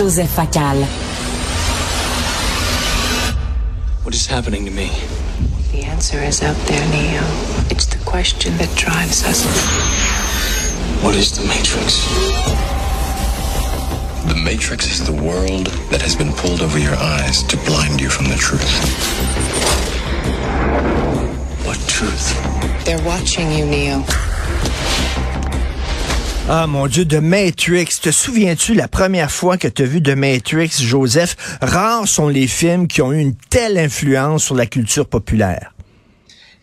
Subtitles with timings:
[0.00, 0.82] Joseph Facal.
[4.02, 4.88] What is happening to me?
[5.72, 7.20] The answer is out there, Neo.
[7.68, 9.44] It's the question that drives us.
[11.04, 12.08] What is the Matrix?
[14.26, 18.08] The Matrix is the world that has been pulled over your eyes to blind you
[18.08, 18.64] from the truth.
[21.66, 22.86] What truth?
[22.86, 24.02] They're watching you, Neo.
[26.52, 28.00] Ah mon Dieu, de Matrix.
[28.02, 31.36] Te souviens-tu la première fois que tu as vu de Matrix, Joseph?
[31.62, 35.72] Rares sont les films qui ont eu une telle influence sur la culture populaire.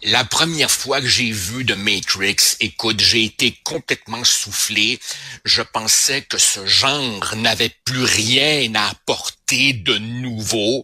[0.04, 5.00] La première fois que j'ai vu de Matrix, écoute, j'ai été complètement soufflé.
[5.46, 10.84] Je pensais que ce genre n'avait plus rien à apporter de nouveau.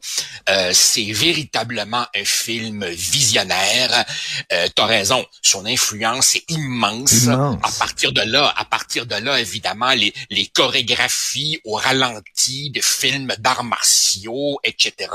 [0.50, 4.06] Euh, c'est véritablement un film visionnaire.
[4.54, 7.24] Euh, T'as raison, son influence est immense.
[7.24, 7.60] Immense.
[7.62, 12.82] À partir de là, à partir de là, évidemment, les, les chorégraphies au ralenti de
[12.82, 15.10] films d'arts martiaux, etc.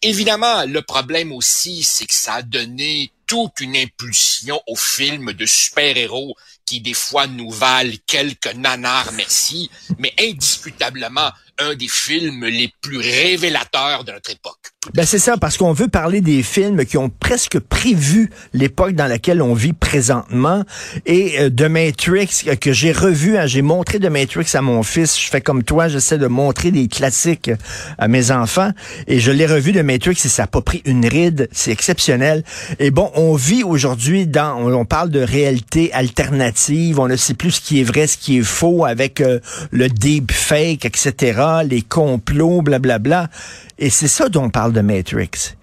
[0.00, 5.46] Évidemment, le problème aussi, c'est que ça a donné toute une impulsion aux films de
[5.46, 6.36] super-héros
[6.66, 12.98] qui des fois nous valent quelques nanars, merci, mais indiscutablement un des films les plus
[12.98, 14.73] révélateurs de notre époque.
[14.92, 19.06] Ben c'est ça, parce qu'on veut parler des films qui ont presque prévu l'époque dans
[19.06, 20.62] laquelle on vit présentement.
[21.06, 24.82] Et euh, de Matrix, euh, que j'ai revu, hein, j'ai montré de Matrix à mon
[24.82, 25.18] fils.
[25.18, 27.56] Je fais comme toi, j'essaie de montrer des classiques euh,
[27.96, 28.70] à mes enfants.
[29.06, 31.48] Et je l'ai revu de Matrix et ça n'a pas pris une ride.
[31.50, 32.44] C'est exceptionnel.
[32.78, 37.00] Et bon, on vit aujourd'hui dans, on, parle de réalité alternative.
[37.00, 39.40] On ne sait plus ce qui est vrai, ce qui est faux avec euh,
[39.70, 43.30] le deep fake, etc., les complots, blablabla.
[43.78, 45.54] Et c'est ça dont on parle de Matrix.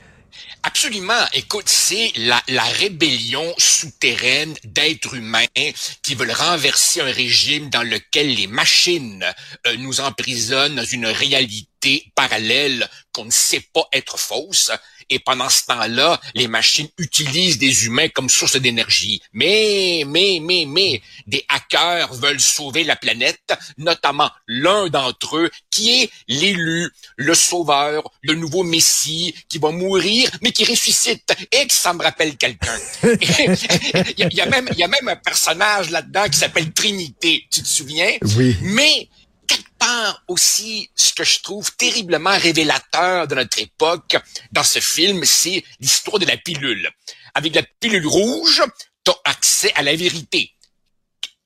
[0.63, 1.25] Absolument.
[1.33, 5.45] Écoute, c'est la, rébellion souterraine d'êtres humains
[6.01, 9.25] qui veulent renverser un régime dans lequel les machines
[9.67, 11.70] euh, nous emprisonnent dans une réalité
[12.15, 14.71] parallèle qu'on ne sait pas être fausse.
[15.13, 19.21] Et pendant ce temps-là, les machines utilisent des humains comme source d'énergie.
[19.33, 26.01] Mais, mais, mais, mais, des hackers veulent sauver la planète, notamment l'un d'entre eux qui
[26.03, 31.33] est l'élu, le sauveur, le nouveau messie qui va mourir, mais qui ressuscite.
[31.51, 32.77] Et que ça me rappelle quelqu'un.
[33.03, 36.37] Il y, a- il y a même, il y a même un personnage là-dedans qui
[36.39, 37.45] s'appelle Trinité.
[37.51, 38.11] Tu te souviens?
[38.37, 38.55] Oui.
[38.61, 39.09] Mais
[39.81, 44.15] part aussi, ce que je trouve terriblement révélateur de notre époque
[44.51, 46.89] dans ce film, c'est l'histoire de la pilule.
[47.33, 48.61] Avec la pilule rouge,
[49.03, 50.51] tu as accès à la vérité.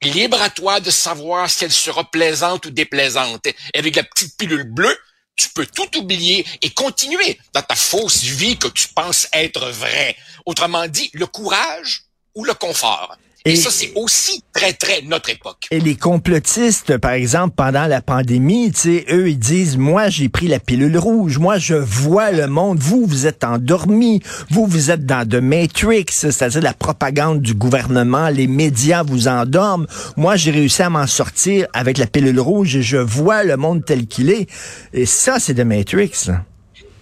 [0.01, 3.47] Libre à toi de savoir si elle sera plaisante ou déplaisante.
[3.47, 4.97] Et avec la petite pilule bleue,
[5.37, 10.15] tu peux tout oublier et continuer dans ta fausse vie que tu penses être vraie.
[10.45, 12.03] Autrement dit, le courage
[12.35, 13.17] ou le confort.
[13.45, 15.67] Et, Et- ça, c'est aussi très, très notre époque.
[15.69, 20.29] Et les complotistes, par exemple, pendant la pandémie, tu sais, eux, ils disent, moi, j'ai
[20.29, 21.37] pris la pilule rouge.
[21.37, 22.79] Moi, je vois le monde.
[22.79, 24.21] Vous, vous êtes endormis.
[24.49, 28.29] Vous, vous êtes dans de Matrix, c'est-à-dire la propagande du gouvernement.
[28.29, 29.85] Les médias vous endorment.
[30.17, 33.85] Moi, j'ai réussi à m'en sortir avec la pilule rouge et je vois le monde
[33.85, 34.47] tel qu'il est.
[34.93, 36.29] Et ça, c'est de Matrix.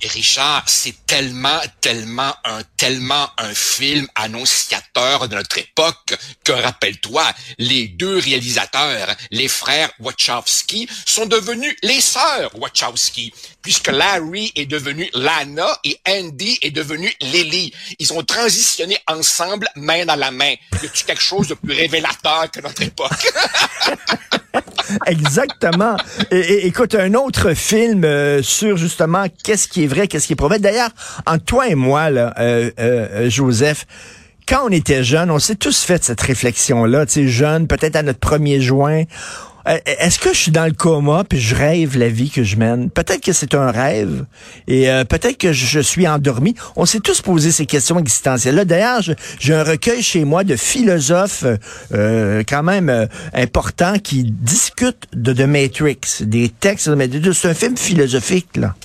[0.07, 7.23] Richard, c'est tellement, tellement un, tellement un film annonciateur de notre époque que, rappelle-toi,
[7.57, 15.09] les deux réalisateurs, les frères Wachowski, sont devenus les sœurs Wachowski, puisque Larry est devenu
[15.13, 17.73] Lana et Andy est devenu Lily.
[17.99, 20.53] Ils ont transitionné ensemble, main dans la main.
[20.81, 23.11] Y a-tu quelque chose de plus révélateur que notre époque?
[25.07, 25.95] Exactement.
[26.31, 30.33] Et, et- écoute, un autre film euh, sur justement qu'est-ce qui est vrai, qu'est-ce qui
[30.33, 30.59] est mauvais.
[30.59, 30.89] D'ailleurs,
[31.25, 33.85] entre toi et moi, là, euh, euh, Joseph,
[34.47, 38.03] quand on était jeune, on s'est tous fait cette réflexion-là, tu sais, jeune, peut-être à
[38.03, 39.03] notre premier juin.
[39.67, 42.57] Euh, Est-ce que je suis dans le coma puis je rêve la vie que je
[42.57, 42.89] mène?
[42.89, 44.25] Peut-être que c'est un rêve
[44.67, 46.55] et euh, peut-être que je suis endormi.
[46.75, 48.65] On s'est tous posé ces questions existentielles-là.
[48.65, 49.01] D'ailleurs,
[49.39, 51.45] j'ai un recueil chez moi de philosophes
[51.93, 56.89] euh, quand même importants qui discutent de The Matrix, des textes.
[56.89, 57.21] de Matrix.
[57.33, 58.75] C'est un film philosophique, là.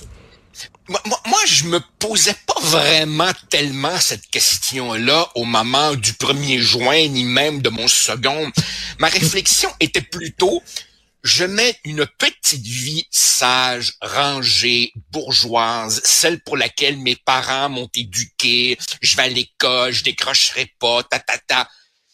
[0.87, 7.07] Moi, moi, je me posais pas vraiment tellement cette question-là au moment du 1er juin,
[7.07, 8.51] ni même de mon second.
[8.97, 10.63] Ma réflexion était plutôt,
[11.23, 18.77] je mets une petite vie sage, rangée, bourgeoise, celle pour laquelle mes parents m'ont éduqué,
[19.01, 21.69] je vais à l'école, je décrocherai pas, ta, ta, ta.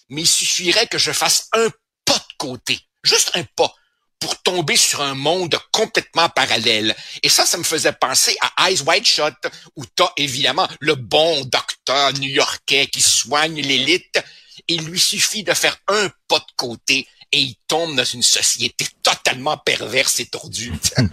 [0.09, 1.69] Mais il suffirait que je fasse un
[2.03, 3.73] pas de côté, juste un pas,
[4.19, 6.95] pour tomber sur un monde complètement parallèle.
[7.23, 9.35] Et ça, ça me faisait penser à Eyes Wide Shut,
[9.75, 14.23] où t'as évidemment le bon docteur new-yorkais qui soigne l'élite.
[14.67, 18.87] Il lui suffit de faire un pas de côté et il tombe dans une société
[19.03, 20.73] totalement perverse et tordue.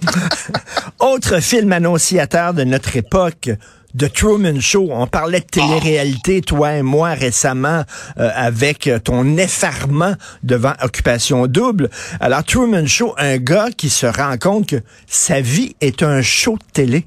[1.01, 3.51] Autre film annonciateur de notre époque,
[3.99, 4.89] The Truman Show.
[4.91, 7.85] On parlait de télé-réalité, toi et moi, récemment,
[8.19, 11.91] euh, avec ton effarement devant Occupation Double.
[12.21, 16.57] Alors, Truman Show, un gars qui se rend compte que sa vie est un show
[16.57, 17.07] de télé.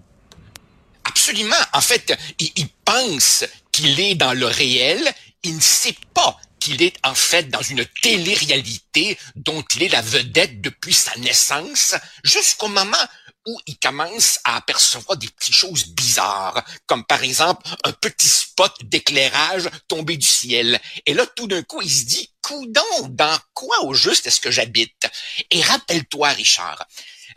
[1.04, 1.56] Absolument.
[1.74, 5.00] En fait, il, il pense qu'il est dans le réel.
[5.44, 10.02] Il ne sait pas qu'il est en fait dans une télé-réalité dont il est la
[10.02, 12.98] vedette depuis sa naissance jusqu'au moment
[13.46, 18.74] où il commence à apercevoir des petites choses bizarres, comme par exemple un petit spot
[18.84, 20.80] d'éclairage tombé du ciel.
[21.06, 24.50] Et là, tout d'un coup, il se dit, coudon, dans quoi au juste est-ce que
[24.50, 25.08] j'habite?
[25.52, 26.84] Et rappelle-toi, Richard,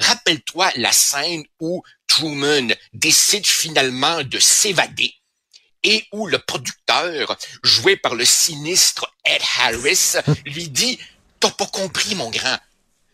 [0.00, 5.18] rappelle-toi la scène où Truman décide finalement de s'évader
[5.82, 10.14] et où le producteur, joué par le sinistre Ed Harris,
[10.46, 10.98] lui dit,
[11.40, 12.58] t'as pas compris, mon grand.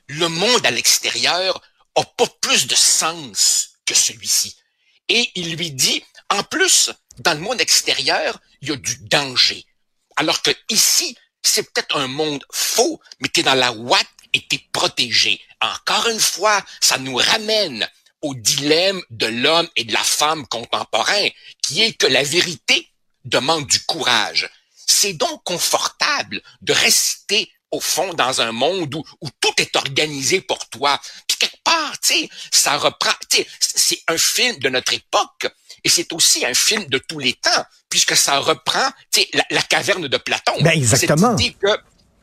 [0.08, 1.60] Le monde à l'extérieur
[1.94, 4.56] a pas plus de sens que celui-ci.
[5.08, 9.64] Et il lui dit, en plus, dans le monde extérieur, il y a du danger.
[10.16, 14.60] Alors que ici, c'est peut-être un monde faux, mais t'es dans la ouate et t'es
[14.72, 15.40] protégé.
[15.60, 17.88] Encore une fois, ça nous ramène
[18.24, 21.28] au dilemme de l'homme et de la femme contemporain,
[21.62, 22.88] qui est que la vérité
[23.26, 24.50] demande du courage.
[24.74, 30.40] C'est donc confortable de rester au fond dans un monde où, où tout est organisé
[30.40, 30.98] pour toi.
[31.28, 35.46] Puis quelque part, tu sais, ça reprend, tu sais, c'est un film de notre époque
[35.82, 39.44] et c'est aussi un film de tous les temps puisque ça reprend, tu sais, la,
[39.50, 40.62] la, caverne de Platon.
[40.62, 41.36] Ben exactement.
[41.36, 41.76] Cette idée que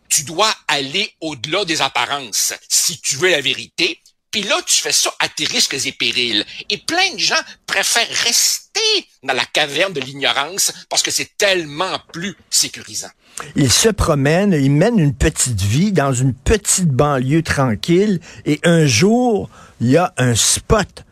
[0.09, 4.01] tu dois aller au-delà des apparences si tu veux la vérité
[4.31, 6.45] puis là, tu fais ça à tes risques et périls.
[6.69, 7.35] Et plein de gens
[7.65, 8.79] préfèrent rester
[9.23, 13.09] dans la caverne de l'ignorance parce que c'est tellement plus sécurisant.
[13.55, 18.85] Il se promène, il mène une petite vie dans une petite banlieue tranquille et un
[18.85, 19.49] jour,
[19.81, 21.03] il y a un spot,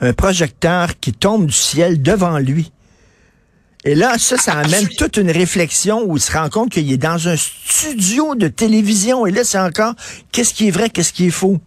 [0.00, 2.70] un projecteur qui tombe du ciel devant lui.
[3.84, 6.96] Et là, ça, ça amène toute une réflexion où il se rend compte qu'il est
[6.96, 9.24] dans un studio de télévision.
[9.26, 9.94] Et là, c'est encore,
[10.30, 11.60] qu'est-ce qui est vrai, qu'est-ce qui est faux?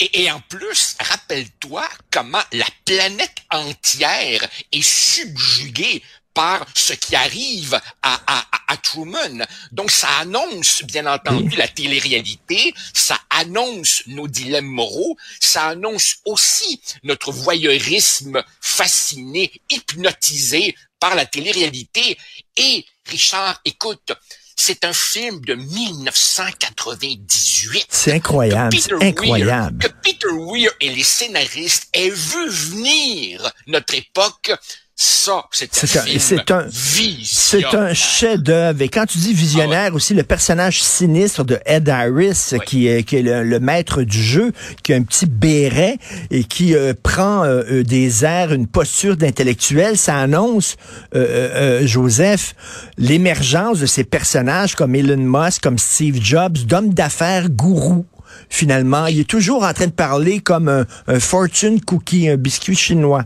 [0.00, 6.02] Et, en plus, rappelle-toi comment la planète entière est subjuguée
[6.34, 9.44] par ce qui arrive à, à, à, Truman.
[9.72, 16.80] Donc, ça annonce, bien entendu, la télé-réalité, ça annonce nos dilemmes moraux, ça annonce aussi
[17.02, 22.16] notre voyeurisme fasciné, hypnotisé par la télé-réalité.
[22.56, 24.12] Et, Richard, écoute,
[24.58, 27.86] c'est un film de 1998.
[27.88, 29.78] C'est incroyable, c'est incroyable.
[29.80, 34.50] Weir, que Peter Weir et les scénaristes aient vu venir notre époque
[35.00, 38.82] ça, c'est un, c'est un, c'est un chef-d'œuvre.
[38.82, 39.94] Et quand tu dis visionnaire ah ouais.
[39.94, 42.58] aussi, le personnage sinistre de Ed Harris, ouais.
[42.66, 44.52] qui est, qui est le, le, maître du jeu,
[44.82, 45.98] qui a un petit béret
[46.32, 50.74] et qui euh, prend euh, euh des airs, une posture d'intellectuel, ça annonce,
[51.14, 52.56] euh, Joseph,
[52.96, 58.04] l'émergence de ces personnages comme Elon Musk, comme Steve Jobs, d'hommes d'affaires gourous
[58.50, 59.06] finalement.
[59.06, 63.24] Il est toujours en train de parler comme un, un fortune cookie, un biscuit chinois.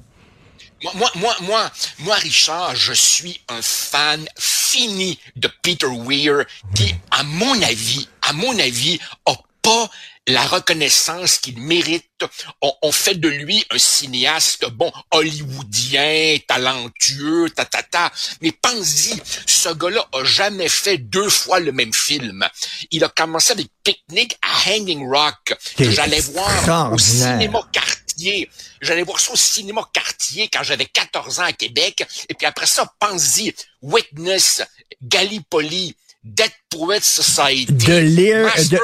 [0.83, 6.45] Moi, moi, moi, moi, Richard, je suis un fan fini de Peter Weir
[6.75, 9.91] qui, à mon avis, à mon avis, a pas
[10.29, 12.05] la reconnaissance qu'il mérite.
[12.61, 18.13] On, on, fait de lui un cinéaste, bon, hollywoodien, talentueux, ta, ta, ta.
[18.41, 22.47] Mais pense-y, ce gars-là a jamais fait deux fois le même film.
[22.91, 27.61] Il a commencé avec Picnic à Hanging Rock, que j'allais voir au cinéma
[28.81, 32.05] J'allais voir ça au cinéma quartier quand j'avais 14 ans à Québec.
[32.29, 34.63] Et puis après ça, pense-y, Witness,
[35.03, 38.79] Gallipoli, Dead Poets Society, lire, de,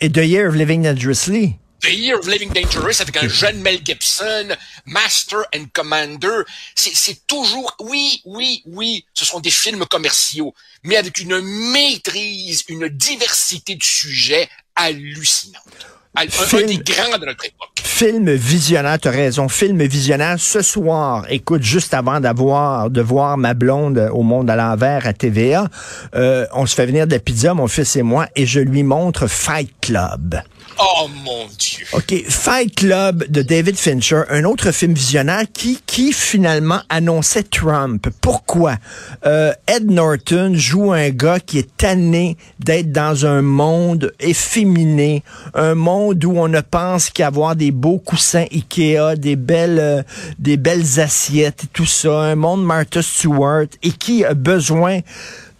[0.00, 1.56] et The Year of Living Dangerously.
[1.80, 6.42] The Year of Living Dangerous avec un jeune Mel Gibson, Master and Commander.
[6.74, 11.40] C'est toujours, oui, oui, oui, ce sont des films commerciaux, mais avec une
[11.72, 15.86] maîtrise, une diversité de sujets hallucinante.
[16.16, 17.70] Un, film, un, des grands de notre époque.
[17.82, 19.48] Film visionnaire, tu as raison.
[19.48, 21.26] Film visionnaire ce soir.
[21.28, 25.68] Écoute, juste avant d'avoir de voir ma blonde au monde à l'envers à TVA,
[26.14, 28.82] euh, on se fait venir de la pizza, mon fils et moi, et je lui
[28.82, 30.40] montre Fight Club.
[30.78, 31.86] Oh mon Dieu.
[31.92, 38.08] OK, Fight Club de David Fincher, un autre film visionnaire qui, qui finalement annonçait Trump.
[38.20, 38.76] Pourquoi?
[39.24, 45.22] Euh, Ed Norton joue un gars qui est tanné d'être dans un monde efféminé,
[45.54, 50.02] un monde où on ne pense qu'avoir des beaux coussins Ikea, des belles, euh,
[50.38, 55.00] des belles assiettes et tout ça, un monde Martha Stewart et qui a besoin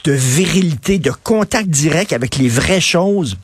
[0.05, 3.37] de virilité, de contact direct avec les vraies choses.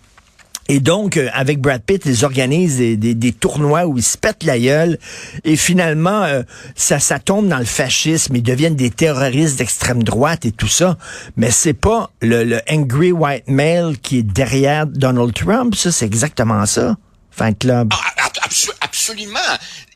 [0.73, 4.17] Et donc, euh, avec Brad Pitt, ils organisent des, des, des, tournois où ils se
[4.17, 4.99] pètent la gueule.
[5.43, 6.45] Et finalement, euh,
[6.77, 8.37] ça, ça tombe dans le fascisme.
[8.37, 10.97] Ils deviennent des terroristes d'extrême droite et tout ça.
[11.37, 15.75] Mais c'est pas le, le angry white male qui est derrière Donald Trump.
[15.75, 16.97] Ça, c'est exactement ça.
[17.31, 17.93] Fan club.
[17.93, 19.39] Ah, abso absolument.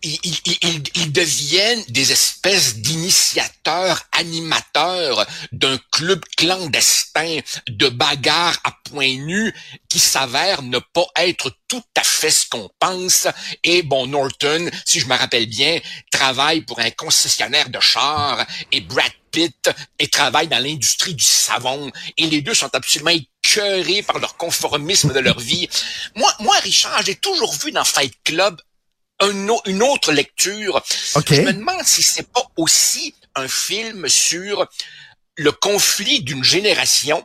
[0.02, 7.38] Ils, ils, ils, deviennent des espèces d'initiateurs, animateurs d'un club clandestin
[7.68, 9.54] de bagarres à point nu
[9.88, 13.26] qui s'avère ne pas être tout à fait ce qu'on pense.
[13.62, 18.80] Et bon, Norton, si je me rappelle bien, travaille pour un concessionnaire de chars et
[18.80, 21.90] Brad Pitt et travaille dans l'industrie du savon.
[22.16, 23.10] Et les deux sont absolument
[23.44, 25.68] écœurés par leur conformisme de leur vie.
[26.14, 28.60] Moi, moi, Richard, j'ai toujours vu dans Fight Club
[29.22, 30.82] une autre lecture.
[31.30, 34.66] Je me demande si c'est pas aussi un film sur
[35.36, 37.24] le conflit d'une génération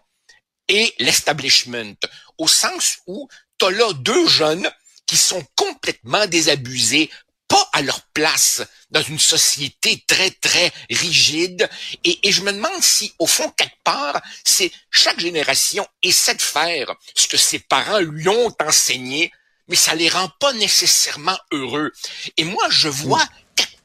[0.67, 1.95] et l'establishment,
[2.37, 4.69] au sens où t'as là deux jeunes
[5.07, 7.09] qui sont complètement désabusés,
[7.49, 11.69] pas à leur place dans une société très, très rigide.
[12.05, 16.95] Et, je me demande si, au fond, quelque part, c'est chaque génération essaie de faire
[17.15, 19.31] ce que ses parents lui ont enseigné
[19.69, 21.93] mais ça les rend pas nécessairement heureux.
[22.37, 23.23] Et moi, je vois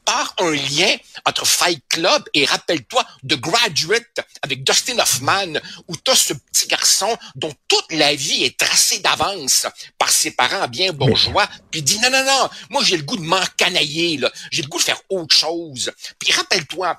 [0.05, 0.95] part un lien
[1.25, 6.67] entre Fight Club et rappelle-toi The Graduate avec Dustin Hoffman, où tu as ce petit
[6.67, 11.99] garçon dont toute la vie est tracée d'avance par ses parents bien bourgeois, puis dit
[11.99, 14.31] non, non, non, moi j'ai le goût de m'encanailler, là.
[14.51, 15.91] j'ai le goût de faire autre chose.
[16.19, 16.97] Puis rappelle-toi,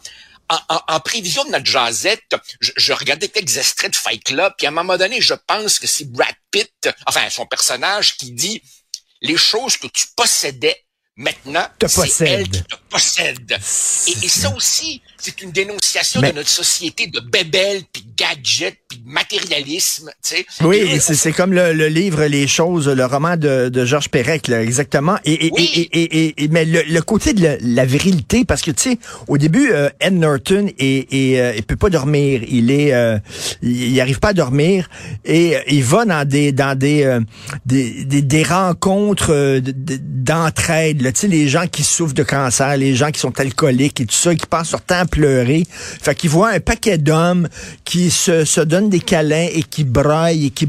[0.49, 4.73] en, prévision de notre jazette, je, regardais quelques extraits de Fight Club, puis à un
[4.73, 8.63] moment donné, je pense que c'est Brad Pitt, enfin son personnage, qui dit
[9.23, 10.86] les choses que tu possédais
[11.17, 13.53] maintenant, c'est elle qui te possède.
[13.53, 19.03] Et, et ça aussi, c'est une dénonciation de notre société de bébelles, puis gadgets, puis
[19.05, 20.11] matérialisme.
[20.23, 20.47] Tu sais.
[20.63, 25.19] Oui, c'est comme le, livre Les choses, le roman de, de Georges Perec, là, exactement.
[25.25, 29.39] Et, et, et, et, mais le, côté de la, virilité, parce que tu sais, au
[29.39, 32.43] début, euh, Ed Norton et, et euh, il peut pas dormir.
[32.49, 33.19] Il est, euh,
[33.63, 34.89] il, arrive pas à dormir
[35.25, 37.19] et il va dans des dans des
[37.65, 41.03] des, des, rencontres d'entraide.
[41.15, 44.35] Sais, les gens qui souffrent de cancer, les gens qui sont alcooliques et tout ça,
[44.35, 45.65] qui passent leur temps pleurer.
[45.71, 47.49] Fait qu'il voit un paquet d'hommes
[47.85, 50.69] qui se, donnent des câlins et qui braillent et qui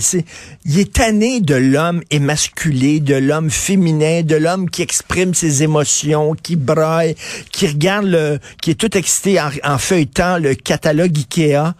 [0.00, 0.24] c'est,
[0.64, 6.34] il est tanné de l'homme émasculé, de l'homme féminin, de l'homme qui exprime ses émotions,
[6.34, 7.14] qui braille,
[7.50, 11.74] qui regarde le, qui est tout excité en feuilletant le catalogue Ikea.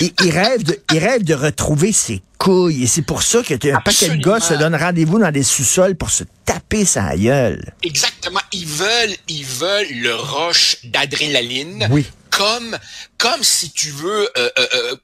[0.00, 2.84] Et il rêve de, il rêve de retrouver ses couilles.
[2.84, 5.94] Et c'est pour ça que un paquet de gars se donnent rendez-vous dans des sous-sols
[5.94, 7.74] pour se taper sa gueule.
[7.82, 8.40] Exactement.
[8.52, 11.86] Ils veulent, ils veulent le roche d'adrénaline.
[11.90, 12.06] Oui.
[12.30, 12.78] Comme,
[13.18, 14.96] comme si tu veux, euh, euh, euh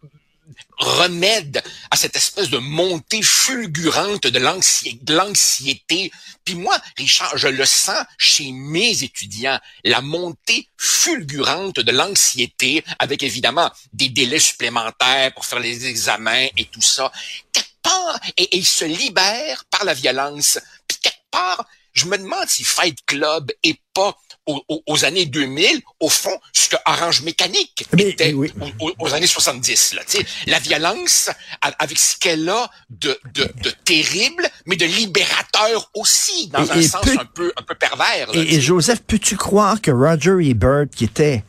[0.77, 6.13] remède à cette espèce de montée fulgurante de l'anxiété.
[6.45, 13.23] Puis moi, Richard, je le sens chez mes étudiants, la montée fulgurante de l'anxiété, avec
[13.23, 17.11] évidemment des délais supplémentaires pour faire les examens et tout ça.
[17.53, 20.59] Quelque part, et, ils se libèrent par la violence.
[20.87, 26.09] Puis quelque part, je me demande si Fight Club est pas aux, années 2000, au
[26.09, 29.95] fond, ce que Orange Mécanique était aux, années 70.
[29.95, 30.03] Là,
[30.47, 36.71] la violence, avec ce qu'elle a de, de, de, terrible, mais de libérateur aussi, dans
[36.71, 38.29] un sens un, peu, un peu pervers.
[38.35, 41.43] et, Joseph, peux-tu croire que Roger Ebert, qui était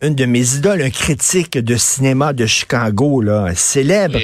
[0.00, 4.18] une de mes idoles, un critique de cinéma de Chicago, là, célèbre.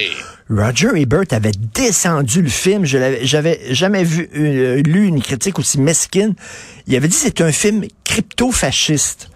[0.51, 2.85] Roger Ebert avait descendu le film.
[2.85, 6.35] Je j'avais jamais vu euh, lu une critique aussi mesquine.
[6.87, 9.29] Il avait dit c'est un film crypto-fasciste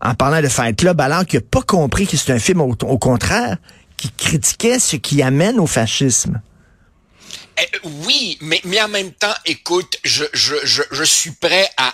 [0.00, 2.98] en parlant de Fight Club, alors qu'il n'a pas compris que c'est un film au
[2.98, 3.56] contraire
[3.96, 6.40] qui critiquait ce qui amène au fascisme.
[7.56, 10.54] Eh, oui, mais, mais en même temps, écoute, je, je,
[10.90, 11.92] je, suis prêt à,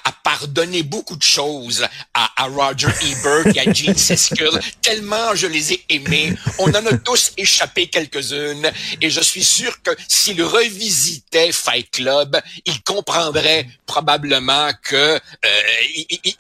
[0.51, 4.51] pardonner beaucoup de choses à, à Roger Ebert et à Gene Siskel,
[4.83, 6.35] tellement je les ai aimés.
[6.59, 12.41] On en a tous échappé quelques-unes, et je suis sûr que s'il revisitait Fight Club,
[12.65, 15.19] il comprendrait probablement que euh,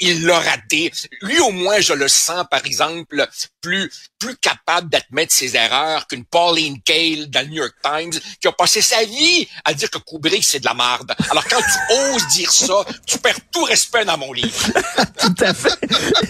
[0.00, 0.90] il l'a raté.
[1.22, 3.26] Lui, au moins, je le sens, par exemple,
[3.60, 3.90] plus
[4.20, 8.52] plus capable d'admettre ses erreurs qu'une Pauline Kael dans le New York Times qui a
[8.52, 11.12] passé sa vie à dire que Kubrick c'est de la merde.
[11.30, 14.49] Alors quand tu oses dire ça, tu perds tout respect dans mon livre.
[15.21, 15.78] tout à fait.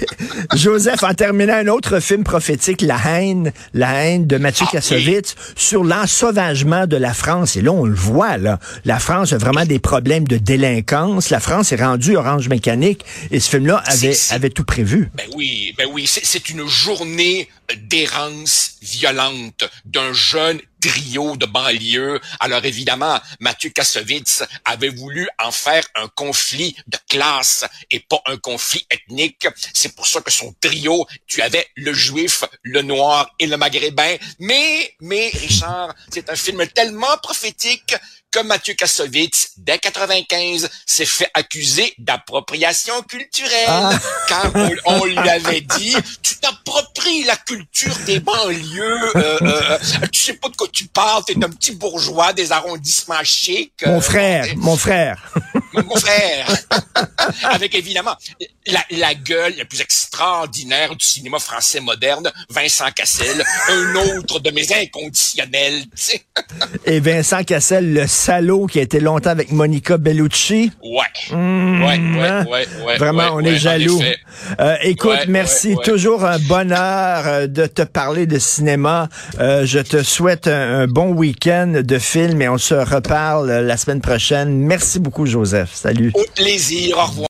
[0.54, 5.34] Joseph, en terminant un autre film prophétique, La haine, La haine de Mathieu ah, Kassovitz,
[5.56, 7.56] sur l'ensauvagement de la France.
[7.56, 8.58] Et là, on le voit, là.
[8.84, 11.30] La France a vraiment des problèmes de délinquance.
[11.30, 13.04] La France est rendue orange mécanique.
[13.30, 15.10] Et ce film-là avait, avait tout prévu.
[15.14, 16.06] Ben oui, ben oui.
[16.06, 17.48] C'est une journée
[17.88, 22.20] d'errance violente d'un jeune trio de banlieue.
[22.40, 28.36] Alors évidemment, Mathieu Kassovitz avait voulu en faire un conflit de classe et pas un
[28.36, 29.46] conflit ethnique.
[29.74, 34.16] C'est pour ça que son trio, tu avais le juif, le noir et le maghrébin.
[34.38, 37.94] Mais, mais, Richard, c'est un film tellement prophétique
[38.30, 43.66] que Mathieu Kassovitz, dès 95, s'est fait accuser d'appropriation culturelle.
[43.68, 43.98] Ah.
[44.28, 49.78] Car on, on, lui avait dit, tu t'appropries la culture des banlieues, euh, euh,
[50.12, 53.84] tu sais pas de quoi tu parles, t'es un petit bourgeois des arrondissements chics.
[53.84, 55.32] Mon euh, frère, mon frère.
[55.72, 56.46] mon frère.
[57.44, 58.16] Avec évidemment
[58.66, 64.50] la, la, gueule la plus extraordinaire du cinéma français moderne, Vincent Cassel, un autre de
[64.50, 65.84] mes inconditionnels.
[65.94, 66.22] T'sais.
[66.86, 70.70] Et Vincent Cassel, le salaud qui a été longtemps avec Monica Bellucci.
[70.82, 71.36] Ouais.
[71.36, 74.00] Mmh, ouais, ouais, ouais, ouais, Vraiment, ouais, on ouais, est jaloux.
[74.60, 75.68] Euh, écoute, Ouais, merci.
[75.68, 75.84] ouais, ouais.
[75.84, 79.08] Toujours un bonheur euh, de te parler de cinéma.
[79.38, 83.76] Euh, je te souhaite un, un bon week-end de film et on se reparle la
[83.76, 84.58] semaine prochaine.
[84.58, 85.70] Merci beaucoup, Joseph.
[85.74, 86.12] Salut.
[86.14, 86.98] Au plaisir.
[86.98, 87.14] Au revoir.